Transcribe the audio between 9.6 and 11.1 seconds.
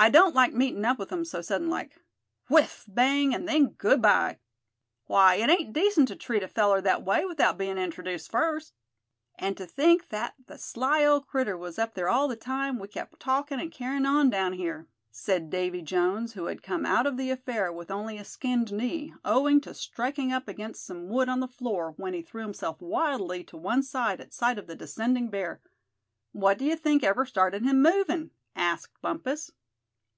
think that the sly